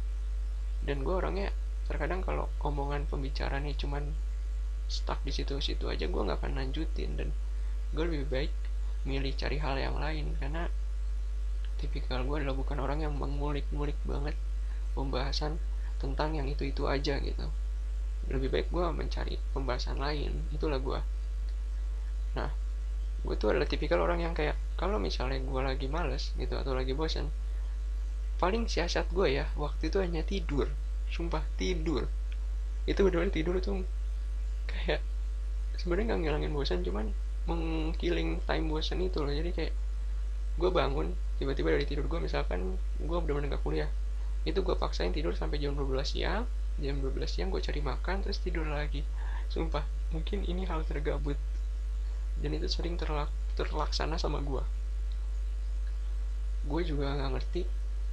[0.85, 1.50] Dan gue orangnya
[1.88, 4.12] terkadang kalau omongan pembicaranya cuman
[4.90, 7.16] stuck di situ-situ aja gue nggak akan lanjutin.
[7.18, 7.29] Dan
[7.94, 8.53] gue lebih baik
[9.05, 10.68] milih cari hal yang lain karena
[11.77, 14.37] tipikal gue adalah bukan orang yang mengulik-ngulik banget
[14.97, 15.61] pembahasan
[16.01, 17.47] tentang yang itu-itu aja gitu.
[18.33, 21.01] Lebih baik gue mencari pembahasan lain itulah gue
[22.35, 22.51] nah
[23.23, 26.92] gue tuh adalah tipikal orang yang kayak kalau misalnya gue lagi males gitu atau lagi
[26.92, 27.31] bosan
[28.42, 30.68] paling siasat gue ya waktu itu hanya tidur.
[31.09, 32.11] Sumpah tidur.
[32.85, 33.87] Itu benar-benar tidur tuh
[34.70, 35.00] kayak
[35.81, 37.11] sebenarnya nggak ngilangin bosan cuman
[37.44, 39.33] mengkiling time bosan itu loh.
[39.33, 39.72] Jadi kayak
[40.55, 43.90] gue bangun tiba-tiba dari tidur gue misalkan gue bener-bener gak kuliah.
[44.46, 46.44] Itu gue paksain tidur sampai jam 12 siang
[46.83, 49.05] jam 12 siang gue cari makan terus tidur lagi.
[49.50, 51.37] Sumpah mungkin ini hal tergabut.
[52.38, 54.64] Dan itu sering terlak terlaksana sama gue
[56.64, 57.62] gue juga nggak ngerti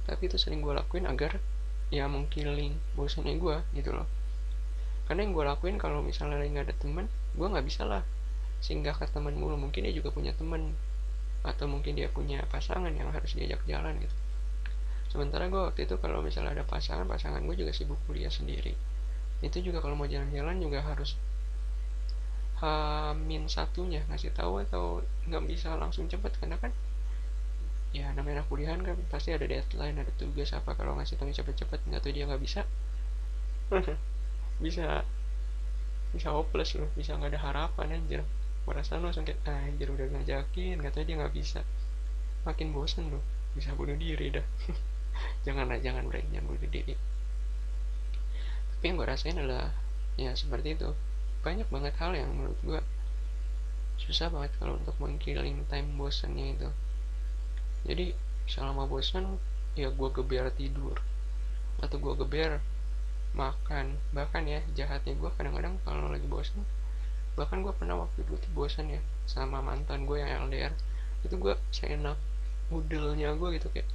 [0.04, 1.40] tapi itu sering gue lakuin agar
[1.88, 4.04] ya mengkiling bosannya gue gitu loh
[5.10, 8.02] karena yang gue lakuin kalau misalnya nggak ada temen gue nggak bisa lah
[8.62, 9.58] singgah ke temen mulu.
[9.58, 10.72] Mungkin dia juga punya temen
[11.42, 14.14] atau mungkin dia punya pasangan yang harus diajak jalan gitu.
[15.10, 18.72] Sementara gue waktu itu kalau misalnya ada pasangan pasangan gue juga sibuk kuliah sendiri.
[19.42, 21.18] Itu juga kalau mau jalan-jalan juga harus
[22.62, 26.30] hamin satunya ngasih tahu atau nggak bisa langsung cepet.
[26.38, 26.70] Karena kan
[27.92, 30.78] ya namanya anak kuliahan kan pasti ada deadline ada tugas apa.
[30.78, 32.62] Kalau ngasih tahu cepet-cepet nggak tahu dia nggak bisa
[34.58, 35.06] bisa.
[36.12, 36.90] Bisa hopeless loh.
[36.92, 38.20] Bisa nggak ada harapan anjir.
[38.68, 40.76] Perasaan langsung kayak ah, anjir udah ngajakin.
[40.82, 41.60] Katanya dia nggak bisa.
[42.44, 43.24] Makin bosen loh.
[43.56, 44.46] Bisa bunuh diri dah.
[45.44, 46.94] Janganlah jangan berani jangan bunuh diri.
[48.76, 49.70] Tapi yang gue rasain adalah
[50.18, 50.90] ya seperti itu.
[51.46, 52.80] Banyak banget hal yang menurut gue
[54.02, 56.70] susah banget kalau untuk mengkilling time bosannya itu.
[57.86, 58.06] Jadi
[58.50, 59.38] selama bosan
[59.78, 60.98] ya gue geber tidur.
[61.78, 62.58] Atau gue geber
[63.32, 63.96] makan.
[64.16, 66.64] Bahkan ya jahatnya gue kadang-kadang kalau lagi bosan
[67.32, 70.68] bahkan gue pernah waktu itu bosan ya sama mantan gue yang LDR
[71.24, 72.20] itu gue seenak
[72.68, 73.88] modelnya gue gitu kayak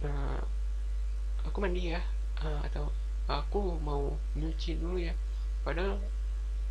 [0.00, 0.40] nah,
[1.44, 2.00] aku mandi ya
[2.40, 2.88] uh, atau
[3.26, 5.14] aku mau nyuci dulu ya.
[5.66, 5.98] Padahal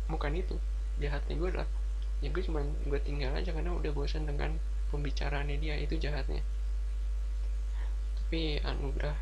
[0.08, 0.56] bukan itu
[0.96, 1.68] jahatnya gue adalah
[2.24, 4.56] ya gue cuma gue tinggal aja karena udah bosan dengan
[4.88, 6.40] pembicaraannya dia itu jahatnya.
[8.16, 9.16] Tapi anugerah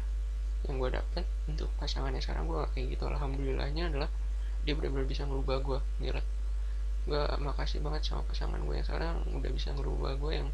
[0.65, 3.05] yang gue dapet untuk pasangannya sekarang gue kayak gitu.
[3.09, 4.09] Alhamdulillahnya adalah
[4.65, 6.23] dia benar-benar bisa ngerubah gue gila.
[7.05, 10.49] Gue makasih banget sama pasangan gue yang sekarang udah bisa ngerubah gue yang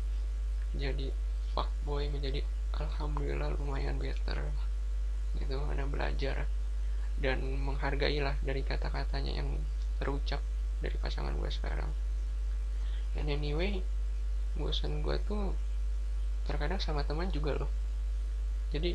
[0.75, 1.15] jadi
[1.55, 2.43] fuckboy menjadi
[2.75, 4.39] alhamdulillah lumayan better
[5.39, 6.47] gitu karena belajar
[7.23, 9.63] dan menghargai lah dari kata-katanya yang
[10.03, 10.43] terucap
[10.83, 11.91] dari pasangan gue sekarang.
[13.15, 13.83] Dan anyway
[14.59, 15.55] bosan gue tuh
[16.51, 17.71] terkadang sama teman juga loh.
[18.75, 18.95] Jadi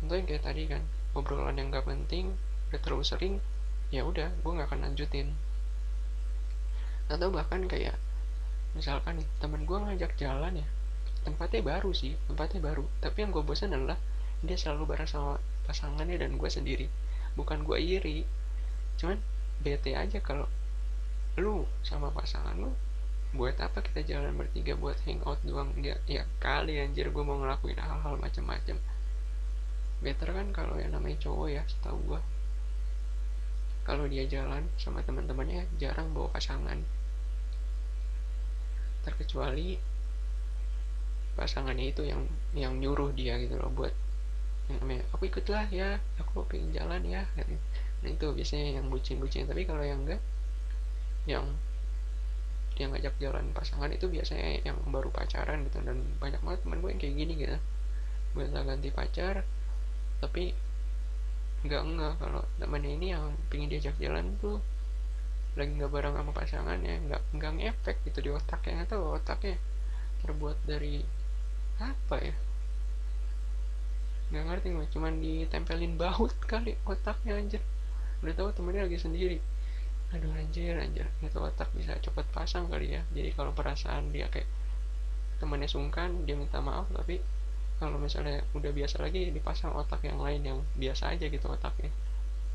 [0.00, 0.82] contohnya kayak tadi kan
[1.12, 2.32] obrolan yang gak penting
[2.70, 3.34] udah terlalu sering
[3.90, 5.34] ya udah gue nggak akan lanjutin.
[7.10, 7.98] Atau bahkan kayak
[8.78, 10.66] misalkan nih teman gue ngajak jalan ya
[11.26, 12.86] tempatnya baru sih tempatnya baru.
[13.02, 13.98] Tapi yang gue bosan adalah
[14.40, 16.86] dia selalu bareng sama pasangannya dan gue sendiri.
[17.34, 18.22] Bukan gue iri.
[18.96, 19.18] Cuman
[19.60, 20.46] bete aja kalau
[21.34, 22.70] lu sama pasangan lu
[23.30, 25.74] buat apa kita jalan bertiga buat hangout doang?
[25.74, 28.78] Enggak ya kali anjir gue mau ngelakuin hal-hal macam-macam
[30.00, 32.20] better kan kalau yang namanya cowok ya setahu gue
[33.90, 36.78] kalau dia jalan sama teman-temannya jarang bawa pasangan.
[39.00, 39.80] Terkecuali
[41.34, 43.90] pasangannya itu yang yang nyuruh dia gitu loh buat
[44.70, 47.24] yang namanya aku ikutlah ya aku pengen jalan ya
[48.00, 49.50] nah itu biasanya yang bucin-bucin.
[49.50, 50.22] Tapi kalau yang enggak
[51.26, 51.44] yang
[52.78, 55.82] yang ngajak jalan pasangan itu biasanya yang baru pacaran gitu.
[55.82, 57.58] Dan banyak banget temen gue yang kayak gini gitu.
[58.38, 59.42] Gue ganti pacar
[60.20, 60.54] tapi
[61.60, 64.60] nggak enggak kalau temennya ini yang pingin diajak jalan tuh
[65.58, 68.72] lagi nggak bareng sama pasangannya nggak nggak ngefek gitu di otaknya.
[68.80, 69.56] Nggak tahu otaknya
[70.22, 71.02] terbuat dari
[71.82, 72.34] apa ya?
[74.30, 77.62] Nggak ngerti gue cuman ditempelin baut kali otaknya anjir.
[78.22, 79.38] Udah tahu temennya lagi sendiri.
[80.14, 81.06] Aduh anjir anjir.
[81.18, 83.02] Itu otak bisa cepet pasang kali ya.
[83.10, 84.46] Jadi kalau perasaan dia kayak
[85.42, 87.16] temannya sungkan dia minta maaf tapi
[87.80, 91.88] kalau misalnya udah biasa lagi dipasang otak yang lain yang biasa aja gitu otaknya.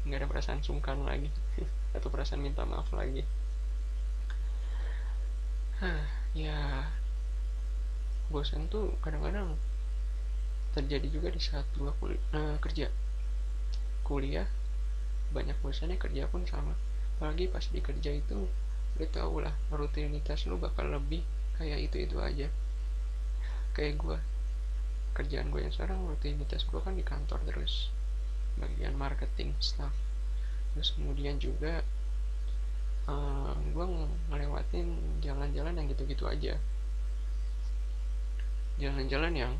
[0.05, 1.33] Nggak ada perasaan sungkan lagi.
[1.97, 3.25] Atau perasaan minta maaf lagi.
[5.81, 6.05] Hah,
[6.37, 6.85] ya.
[8.29, 9.57] Bosan tuh kadang-kadang
[10.77, 12.93] terjadi juga di saat gua kuliah nah, kerja.
[14.05, 14.45] Kuliah
[15.33, 16.77] banyak bosannya kerja pun sama.
[17.17, 18.45] Apalagi pas di kerja itu
[18.95, 21.25] lu tau lah rutinitas lu bakal lebih
[21.57, 22.45] kayak itu itu aja.
[23.73, 24.17] Kayak gua
[25.15, 27.89] kerjaan gue yang sekarang rutinitas gue kan di kantor terus.
[28.59, 29.95] Bagian marketing staff.
[30.75, 31.81] Terus kemudian juga
[33.07, 33.85] uh, gue
[34.29, 36.59] ngelewatin jalan-jalan yang gitu-gitu aja.
[38.75, 39.53] Jalan-jalan yang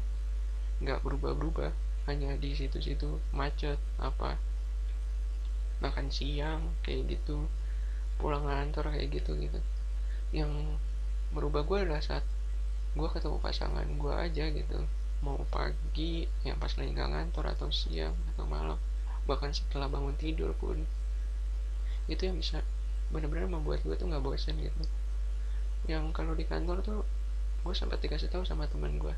[0.84, 1.72] nggak berubah-berubah
[2.06, 4.38] hanya di situ-situ macet apa
[5.80, 7.48] makan siang kayak gitu
[8.20, 9.60] pulang kantor kayak gitu gitu
[10.36, 10.52] yang
[11.32, 12.24] merubah gue adalah saat
[12.96, 14.80] gue ketemu pasangan gue aja gitu
[15.26, 18.78] mau pagi yang pas lagi nggak ngantor atau siang atau malam.
[19.26, 20.86] Bahkan setelah bangun tidur pun
[22.06, 22.62] itu yang bisa
[23.10, 24.86] benar-benar membuat gue tuh nggak bosan gitu.
[25.90, 27.02] Yang kalau di kantor tuh
[27.66, 29.18] gue sempat dikasih tahu sama teman gue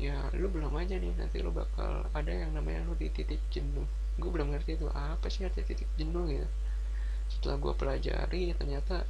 [0.00, 3.84] ya lu belum aja nih nanti lu bakal ada yang namanya lu di titik jenuh.
[4.16, 6.24] Gue belum ngerti itu apa sih arti titik jenuh?
[6.24, 6.48] Gitu.
[7.28, 9.04] Setelah gue pelajari ternyata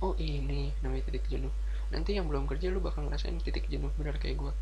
[0.00, 1.52] oh ini namanya titik jenuh.
[1.92, 4.52] Nanti yang belum kerja lu bakal ngerasain titik jenuh benar kayak gue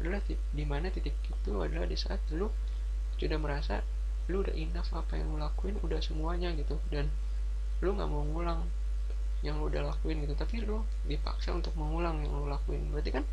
[0.00, 2.48] adalah di mana titik itu adalah di saat lu
[3.20, 3.84] sudah merasa
[4.32, 6.80] lu udah enough apa yang lu lakuin udah semuanya gitu.
[6.88, 7.12] Dan
[7.84, 8.64] lu nggak mau ngulang
[9.44, 10.34] yang lu udah lakuin gitu.
[10.34, 12.88] Tapi lu dipaksa untuk mengulang yang lu lakuin.
[12.88, 13.24] Berarti kan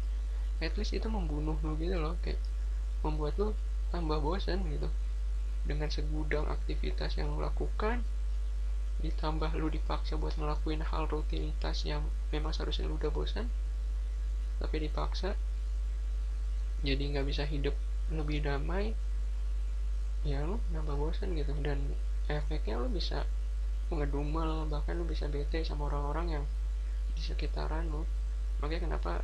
[0.60, 2.19] at least itu membunuh lu gitu loh.
[2.19, 2.43] Kayak
[3.01, 3.56] membuat lu
[3.89, 4.91] tambah bosan gitu.
[5.63, 8.03] Dengan segudang aktivitas yang lu lakukan
[8.97, 12.01] ditambah lu dipaksa buat ngelakuin hal rutinitas yang
[12.34, 13.45] memang seharusnya lu udah bosan
[14.58, 15.38] tapi dipaksa
[16.85, 17.73] jadi nggak bisa hidup
[18.13, 18.93] lebih damai
[20.27, 21.53] ya lu nambah bosan gitu?
[21.63, 21.95] Dan
[22.27, 23.23] efeknya lu bisa
[23.87, 26.45] ngedumel bahkan lu bisa bete sama orang-orang yang
[27.15, 28.03] di sekitaran lu.
[28.59, 29.23] Makanya kenapa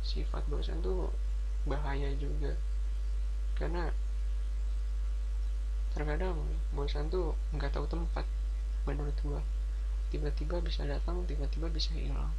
[0.00, 1.12] sifat bosan tuh
[1.68, 2.56] bahaya juga.
[3.54, 3.92] Karena
[5.92, 6.38] terkadang
[6.72, 8.24] bosan tuh nggak tahu tempat
[8.88, 9.42] menurut gua.
[10.10, 12.32] Tiba-tiba bisa datang tiba-tiba bisa hilang.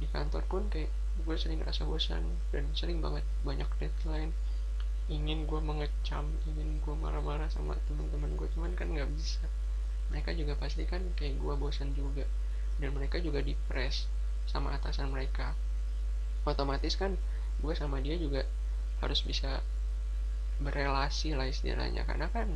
[0.00, 0.90] Di kantor pun kayak
[1.22, 4.34] gue sering ngerasa bosan dan sering banget banyak deadline.
[5.06, 9.46] Ingin gue mengecam ingin gue marah-marah sama teman-teman gue cuman kan nggak bisa.
[10.10, 12.26] Mereka juga pasti kan kayak gue bosan juga
[12.82, 14.10] dan mereka juga depres
[14.50, 15.54] sama atasan mereka.
[16.42, 17.14] Otomatis kan
[17.62, 18.42] gue sama dia juga
[18.98, 19.62] harus bisa
[20.58, 22.46] berelasi lah istilahnya karena kan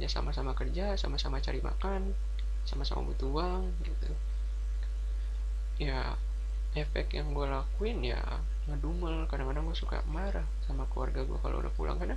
[0.00, 2.16] ya sama-sama kerja sama-sama cari makan
[2.64, 4.10] sama-sama butuh uang gitu.
[5.80, 6.16] Ya
[6.74, 8.20] efek yang gue lakuin ya
[8.70, 9.26] ngedumel.
[9.26, 11.98] Kadang-kadang gue suka marah sama keluarga gue kalau udah pulang.
[11.98, 12.14] Karena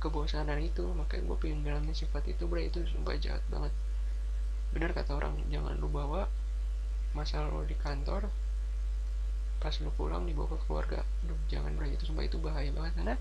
[0.00, 3.72] kebosanan itu makanya gue pengen ngilangin sifat itu bro itu sumpah jahat banget.
[4.72, 6.24] Benar kata orang jangan lu bawa
[7.12, 8.30] masalah lo di kantor
[9.60, 11.04] pas lu pulang dibawa ke keluarga.
[11.20, 12.92] Duh, jangan bro itu sumpah itu bahaya banget.
[12.96, 13.16] Karena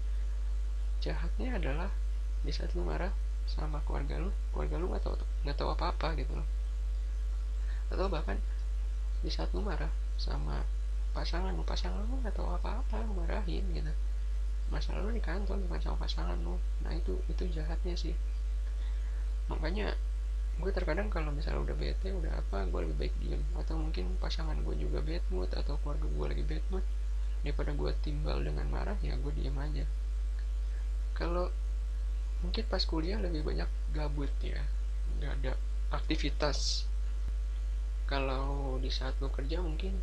[1.04, 1.90] jahatnya adalah
[2.48, 3.12] di saat lu marah
[3.44, 6.48] sama keluarga lu keluarga lu nggak tahu nggak tahu apa apa gitu loh.
[7.92, 8.40] Atau bahkan
[9.20, 10.68] di saat lu marah sama
[11.16, 13.94] pasangan lu pasangan lu nggak apa-apa lu marahin gitu.
[14.70, 16.60] Masalah lu di kantor bukan sama pasangan lu.
[16.84, 18.14] Nah itu itu jahatnya sih.
[19.50, 19.96] Makanya
[20.60, 23.42] gue terkadang kalau misalnya udah bete udah apa gue lebih baik diem.
[23.56, 26.86] Atau mungkin pasangan gue juga bad mood atau keluarga gue lagi bad mood
[27.40, 29.88] daripada gue timbal dengan marah ya gue diem aja.
[31.16, 31.50] Kalau
[32.44, 34.60] mungkin pas kuliah lebih banyak gabut ya.
[35.18, 35.52] Nggak ada
[35.90, 36.89] aktivitas
[38.10, 40.02] kalau di saat lo kerja mungkin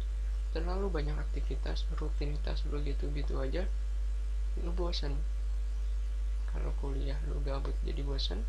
[0.54, 3.66] terlalu banyak aktivitas rutinitas lo gitu-gitu aja
[4.62, 5.18] lo bosan
[6.54, 8.46] kalau kuliah lo gabut jadi bosan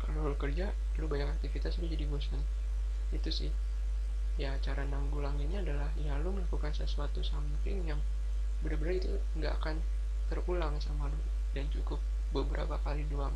[0.00, 2.40] kalau lo kerja lo banyak aktivitas lo jadi bosan
[3.14, 3.50] itu sih.
[4.36, 8.00] Ya cara nanggulanginnya adalah ya lo melakukan sesuatu something yang
[8.60, 9.76] benar-benar itu nggak akan
[10.28, 11.18] terulang sama lo
[11.54, 12.02] dan cukup
[12.34, 13.32] beberapa kali doang.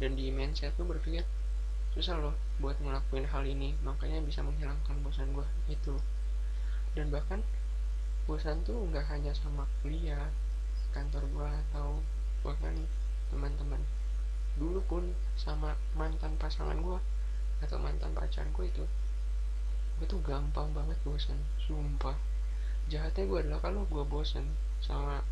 [0.00, 1.22] Dan di mindset lo berpikir
[1.94, 5.96] susah loh buat ngelakuin hal ini makanya bisa menghilangkan bosan gue itu
[6.92, 7.40] dan bahkan
[8.28, 10.30] bosan tuh nggak hanya sama kuliah
[10.90, 12.02] kantor gue atau
[12.42, 12.74] bahkan
[13.30, 13.78] teman-teman.
[14.58, 15.04] Dulu pun
[15.38, 16.98] sama mantan pasangan gue
[17.62, 18.84] atau mantan pacar itu
[20.00, 22.16] gue tuh gampang banget bosan sumpah.
[22.88, 24.48] Jahatnya gue adalah kalau gue bosan
[24.82, 25.22] sama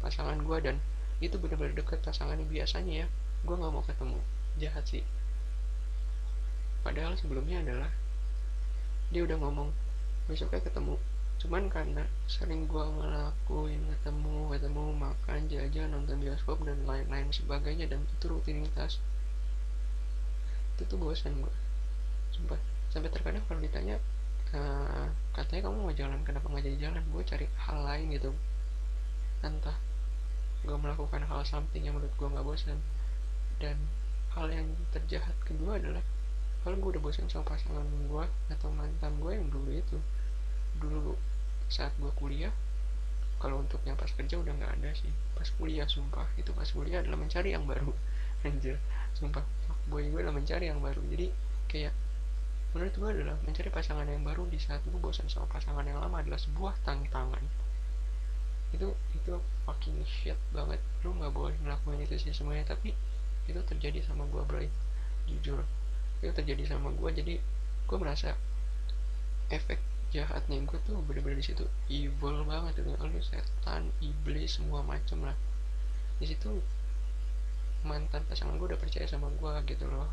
[0.00, 0.76] pasangan gue dan
[1.18, 3.06] itu benar-benar deket pasangannya biasanya ya
[3.44, 4.20] gue nggak mau ketemu.
[4.58, 5.04] Jahat sih
[6.86, 7.90] padahal sebelumnya adalah
[9.08, 9.72] dia udah ngomong
[10.28, 11.00] besoknya ketemu.
[11.38, 18.02] Cuman karena sering gue ngelakuin ketemu ketemu makan jajan nonton bioskop dan lain-lain sebagainya dan
[18.04, 18.98] itu rutinitas.
[20.76, 21.54] Itu tuh bosan gue
[22.34, 22.60] sumpah.
[22.90, 23.96] Sampai terkadang kalau ditanya
[24.52, 27.02] uh, katanya kamu mau jalan kenapa nggak jadi jalan?
[27.14, 28.30] Gue cari hal lain gitu.
[29.40, 29.78] Entah
[30.66, 32.82] gue melakukan hal samping yang menurut gue nggak bosan
[33.62, 33.78] dan
[34.34, 36.02] hal yang terjahat kedua adalah
[36.66, 39.98] kalau gue udah bosan sama pasangan gue atau mantan gue yang dulu itu.
[40.78, 41.14] Dulu
[41.68, 42.52] saat gue kuliah
[43.38, 45.10] kalau untuk yang pas kerja udah nggak ada sih.
[45.38, 46.26] Pas kuliah sumpah.
[46.34, 47.94] Itu pas kuliah adalah mencari yang baru.
[48.46, 48.76] Anjir
[49.14, 49.46] sumpah.
[49.86, 51.00] Boy gue adalah mencari yang baru.
[51.06, 51.30] Jadi
[51.70, 51.94] kayak
[52.76, 56.20] menurut gue adalah mencari pasangan yang baru di saat gue bosan sama pasangan yang lama
[56.20, 57.40] adalah sebuah tantangan.
[58.74, 59.32] Itu itu
[59.64, 60.82] fucking shit banget.
[61.06, 62.92] Lu nggak boleh ngelakuin itu sih semuanya tapi
[63.48, 64.60] itu terjadi sama gue bro
[65.24, 65.60] jujur
[66.18, 67.34] itu terjadi sama gue jadi
[67.88, 68.34] gue merasa
[69.48, 71.64] efek jahatnya gue tuh bener-bener di situ.
[71.92, 75.36] Evil banget itu lu setan iblis semua macem lah.
[76.16, 76.64] Di situ
[77.84, 80.08] mantan pasangan gue udah percaya sama gue gitu loh.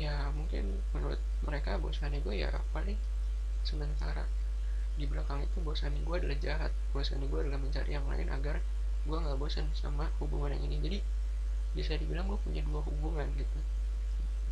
[0.00, 2.96] Ya mungkin menurut mereka bosannya gue ya paling
[3.64, 4.24] sementara.
[4.96, 8.60] Di belakang itu bosannya gue adalah jahat bosannya gue adalah mencari yang lain agar
[9.04, 10.76] gue nggak bosan sama hubungan yang ini.
[10.80, 10.98] Jadi
[11.76, 13.60] bisa dibilang gue punya dua hubungan gitu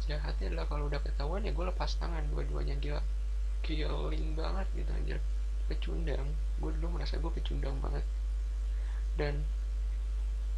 [0.06, 3.02] jahatnya adalah kalau udah ketahuan ya gue lepas tangan dua-duanya gila.
[3.64, 5.16] Killing banget gitu aja
[5.68, 8.04] pecundang gue dulu merasa gue pecundang banget.
[9.18, 9.42] Dan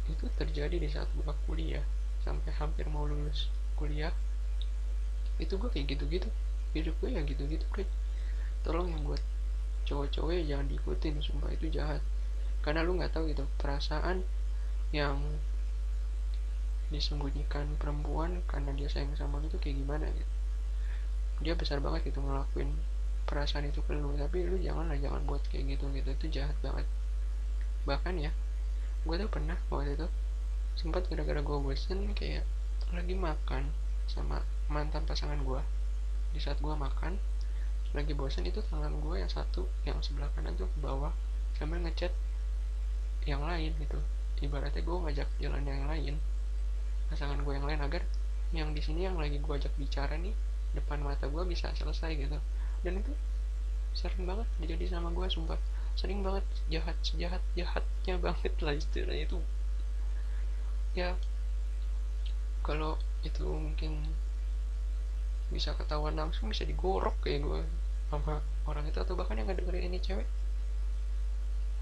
[0.09, 1.83] itu terjadi di saat gue kuliah.
[2.21, 4.13] Sampai hampir mau lulus kuliah.
[5.41, 6.29] Itu gue kayak gitu-gitu.
[6.71, 7.89] Hidup gue ya gitu-gitu kayak
[8.61, 9.21] tolong yang buat
[9.89, 12.01] cowok-cowok ya jangan diikutin sumpah itu jahat.
[12.61, 14.21] Karena lu nggak tahu gitu perasaan
[14.93, 15.17] yang
[16.91, 20.33] disembunyikan perempuan karena dia sayang sama lu itu kayak gimana gitu.
[21.41, 22.69] Dia besar banget gitu ngelakuin
[23.25, 26.83] perasaan itu ke lu tapi lu janganlah jangan buat kayak gitu gitu itu jahat banget.
[27.87, 28.31] Bahkan ya
[29.01, 30.07] gue tuh pernah waktu itu
[30.77, 32.45] sempat gara-gara gue bosen kayak
[32.91, 33.71] lagi makan
[34.05, 35.61] sama mantan pasangan gue
[36.35, 37.15] di saat gue makan
[37.91, 41.11] lagi bosen itu tangan gue yang satu yang sebelah kanan tuh ke bawah
[41.55, 42.11] sambil ngechat
[43.27, 43.99] yang lain gitu.
[44.41, 46.15] Ibaratnya gue ngajak jalan yang lain
[47.11, 48.07] pasangan gue yang lain agar
[48.55, 50.31] yang di sini yang lagi gue ajak bicara nih
[50.71, 52.39] depan mata gue bisa selesai gitu.
[52.87, 53.11] Dan itu
[53.91, 55.59] sering banget terjadi sama gue sumpah.
[55.99, 59.39] Sering banget jahat sejahat jahatnya banget lah istilahnya itu.
[60.95, 61.19] Ya
[62.63, 62.95] kalau
[63.27, 63.99] itu mungkin
[65.51, 67.61] bisa ketahuan langsung bisa digorok kayak gue
[68.07, 70.27] sama orang itu atau bahkan yang dengerin ini cewek.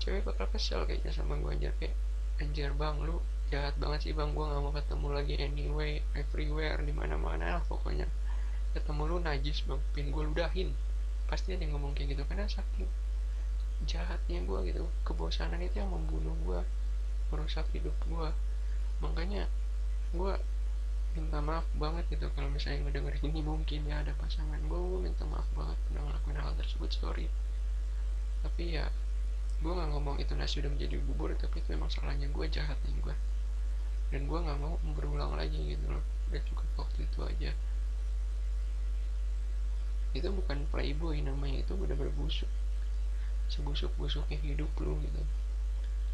[0.01, 1.93] Cewek bakal kesel kayaknya sama gue aja kayak
[2.41, 4.31] anjir bang lu jahat banget sih bang.
[4.37, 8.05] Gue nggak mau ketemu lagi anyway everywhere di mana lah pokoknya.
[8.77, 9.81] Ketemu lu najis bang.
[9.91, 10.69] Pin gue ludahin.
[11.25, 12.85] Pasti ada yang ngomong kayak gitu karena saking
[13.89, 14.85] jahatnya gue gitu.
[15.03, 16.61] Kebosanan itu yang membunuh gue
[17.29, 18.29] merusak hidup gue
[18.99, 19.45] makanya
[20.13, 20.33] gue
[21.17, 22.29] minta maaf banget gitu.
[22.37, 26.37] Kalau misalnya ngedenger ini mungkin ya ada pasangan gue gue minta maaf banget udah ngelakuin
[26.37, 27.25] hal tersebut sorry.
[28.45, 28.85] Tapi ya
[29.59, 33.15] gue nggak ngomong itu nasi udah menjadi bubur tapi itu memang salahnya gue jahatnya gue
[34.09, 36.01] dan gue nggak mau berulang lagi gitu loh.
[36.29, 37.51] Udah cukup waktu itu aja.
[40.17, 42.49] Itu bukan playboy namanya itu udah berbusuk
[43.49, 45.21] sebusuk-busuknya hidup lu gitu.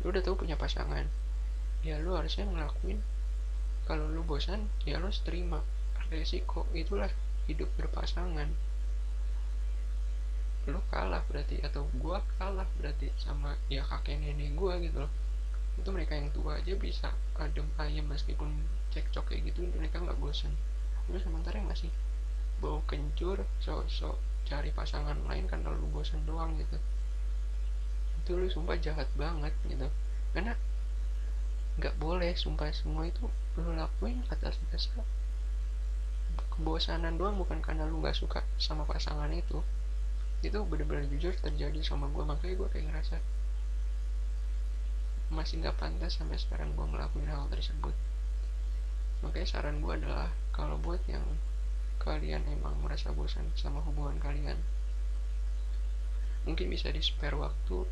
[0.04, 1.04] Lu udah tahu punya pasangan.
[1.84, 3.04] Ya lu harusnya ngelakuin.
[3.86, 5.60] Kalau lu bosan ya lu terima
[6.10, 6.64] resiko.
[6.72, 7.12] Itulah
[7.46, 8.48] hidup berpasangan.
[10.66, 15.12] Lu kalah berarti atau gua kalah berarti sama ya kakek nenek gua gitu loh
[15.76, 18.48] itu mereka yang tua aja bisa adem ayam meskipun
[18.96, 20.56] cekcok kayak gitu mereka nggak bosan
[21.12, 21.92] lu sementara yang masih
[22.64, 26.78] bau kencur sok-sok cari pasangan lain karena lu bosan doang gitu.
[28.22, 29.90] Itu lu sumpah jahat banget gitu.
[30.32, 30.54] Karena
[31.76, 33.28] nggak boleh sumpah semua itu
[33.60, 35.04] lu lakuin atas dasar
[36.56, 39.60] kebosanan doang bukan karena lu nggak suka sama pasangan itu.
[40.40, 43.18] Itu bener-bener jujur terjadi sama gue makanya gue kayak ngerasa
[45.34, 47.94] masih nggak pantas sampai sekarang gue ngelakuin hal tersebut.
[49.26, 51.26] Makanya saran gue adalah kalau buat yang
[52.02, 54.60] kalian emang merasa bosan sama hubungan kalian
[56.46, 57.90] mungkin bisa di spare waktu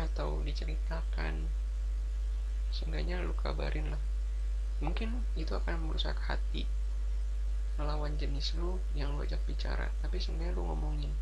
[0.00, 1.44] atau diceritakan.
[2.72, 4.02] Seenggaknya lu kabarin lah.
[4.80, 6.64] Mungkin itu akan merusak hati
[7.78, 9.92] lawan jenis lu yang lu ajak bicara.
[10.02, 11.12] Tapi sebenarnya lu ngomongin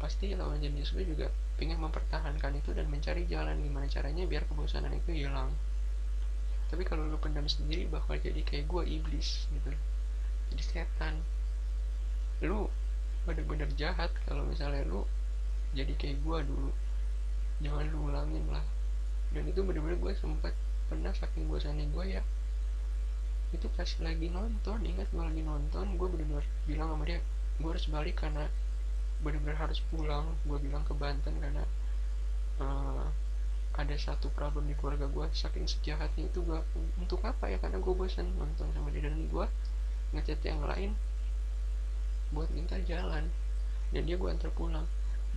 [0.00, 1.28] pasti lawan jenis lu juga
[1.60, 5.52] pengen mempertahankan itu dan mencari jalan gimana caranya biar kebosanan itu hilang.
[6.72, 9.68] Tapi kalau lu pendam sendiri bakal jadi kayak gue iblis gitu.
[10.50, 11.20] Jadi setan.
[12.40, 12.72] Lu
[13.28, 15.04] bener-bener jahat kalau misalnya lu
[15.76, 16.72] jadi kayak gue dulu.
[17.60, 18.64] Jangan lu ulangin lah.
[19.36, 20.56] Dan itu bener-bener gue sempat
[20.88, 22.22] pernah saking bosannya gue ya.
[23.52, 27.20] Itu pas lagi nonton ingat gue lagi nonton gue bener-bener bilang sama dia
[27.60, 28.48] gue harus balik karena
[29.20, 30.36] bener-bener harus pulang.
[30.44, 31.64] Gue bilang ke Banten karena
[32.60, 33.06] uh,
[33.76, 36.58] ada satu problem di keluarga gue saking sejahatnya itu gue
[36.98, 37.56] untuk apa ya?
[37.62, 39.08] Karena gue bosan nonton sama dia.
[39.08, 39.46] Dan gue
[40.16, 40.96] ngechat yang lain
[42.34, 43.28] buat minta jalan.
[43.90, 44.86] Dan dia gue antar pulang.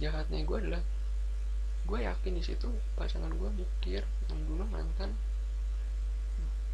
[0.01, 0.83] Jahatnya gue adalah
[1.83, 5.11] gue yakin di situ pasangan gue mikir yang dulu mantan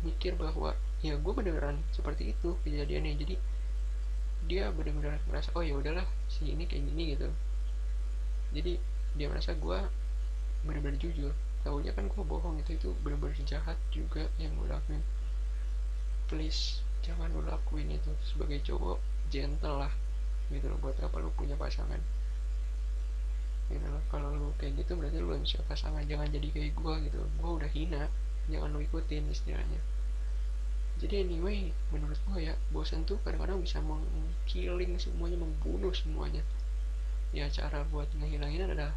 [0.06, 3.20] mikir bahwa ya gue beneran seperti itu kejadiannya.
[3.20, 3.36] Jadi
[4.46, 7.28] dia bener-bener merasa oh ya udahlah si ini kayak gini gitu.
[8.56, 8.80] Jadi
[9.18, 9.80] dia merasa gue
[10.64, 11.34] bener-bener jujur.
[11.66, 15.04] Tahunya kan gue bohong itu itu bener-bener jahat juga yang gue lakuin.
[16.32, 19.00] Please jangan lu lakuin itu sebagai cowok
[19.34, 19.94] gentle lah
[20.50, 22.00] gitu loh buat apa lu punya pasangan.
[23.70, 27.20] Gitu loh kalau lu kayak gitu berarti lu bisa pasangan jangan jadi kayak gue gitu.
[27.38, 28.08] Gue udah hina
[28.50, 29.99] jangan lu ikutin istilahnya
[31.00, 36.44] jadi anyway menurut gue ya bosan tuh kadang-kadang bisa mengkilling semuanya membunuh semuanya.
[37.32, 38.92] Ya cara buat ngehilangin adalah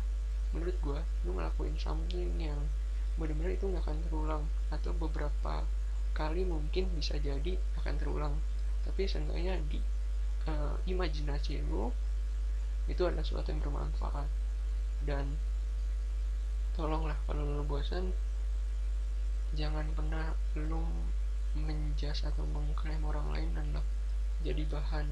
[0.51, 2.59] menurut gue lu ngelakuin something yang
[3.15, 4.43] benar-benar itu nggak akan terulang.
[4.75, 5.63] Atau beberapa
[6.11, 8.35] kali mungkin bisa jadi akan terulang.
[8.83, 9.79] Tapi seenggaknya di
[10.51, 11.95] uh, imajinasi lu
[12.91, 14.27] itu adalah sesuatu yang bermanfaat.
[15.07, 15.39] Dan
[16.75, 18.11] tolonglah kalau lu bosan
[19.55, 20.83] jangan pernah lu
[21.53, 23.85] menjas atau mengklaim orang lain adalah
[24.43, 25.07] jadi bahan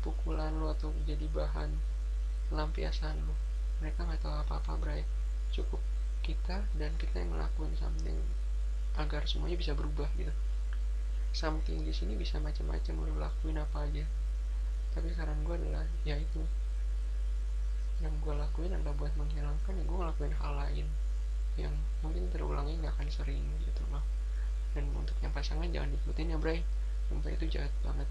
[0.00, 1.74] pukulan lo atau jadi bahan
[2.54, 3.34] lampiasan lo.
[3.82, 5.02] Mereka nggak tahu apa-apa bray.
[5.50, 5.82] Cukup
[6.24, 8.16] kita dan kita yang ngelakuin something
[8.94, 10.30] agar semuanya bisa berubah gitu.
[11.34, 14.06] Something di sini bisa macam-macam lo lakuin apa aja.
[14.94, 16.40] Tapi saran gue adalah ya itu.
[17.98, 20.86] Yang gue lakuin adalah buat menghilangkan ya gue ngelakuin hal lain
[21.54, 23.73] yang mungkin terulangnya nggak akan sering gitu
[24.74, 26.60] dan untuk yang pasangan jangan diikutin ya bray
[27.08, 28.08] sumpah itu jahat banget.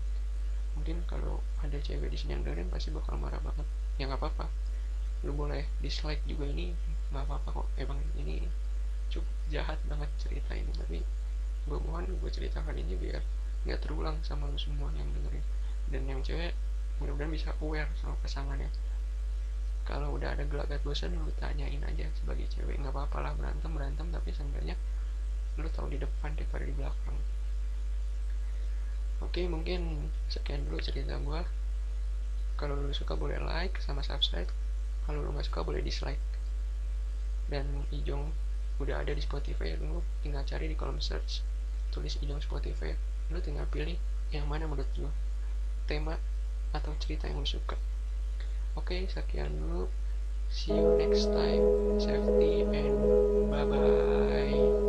[0.74, 3.68] Mungkin kalau ada cewek di sini yang dengerin pasti bakal marah banget.
[3.98, 4.50] Ya nggak apa-apa.
[5.26, 6.74] Lu boleh dislike juga ini.
[7.14, 7.68] Nggak apa-apa kok.
[7.78, 8.46] Emang ini
[9.10, 10.72] cukup jahat banget cerita ini.
[10.74, 10.98] Tapi
[11.64, 13.22] gue mohon gue ceritakan ini biar
[13.64, 15.46] nggak terulang sama lu semua yang dengerin.
[15.90, 16.54] Dan yang cewek
[17.02, 18.70] mudah-mudahan bisa aware sama pasangannya.
[19.84, 22.80] Kalau udah ada gelagat bosan lu tanyain aja sebagai cewek.
[22.82, 24.74] Nggak apa-apa lah berantem berantem tapi seenggaknya
[25.58, 27.18] lu tahu di depan daripada di belakang.
[29.24, 31.42] Oke mungkin sekian dulu cerita gue
[32.60, 34.50] kalau lu suka boleh like sama subscribe.
[35.04, 36.22] Kalau lu nggak suka boleh dislike.
[37.50, 38.32] Dan Ijong
[38.82, 41.44] udah ada di Spotify lu tinggal cari di kolom search.
[41.92, 42.94] Tulis Ijong Spotify.
[43.34, 43.98] Lu tinggal pilih
[44.32, 45.10] yang mana menurut lu.
[45.90, 46.16] Tema
[46.72, 47.76] atau cerita yang lu suka.
[48.80, 49.90] Oke sekian dulu.
[50.54, 51.66] See you next time.
[51.98, 52.98] Safety and
[53.50, 54.83] bye bye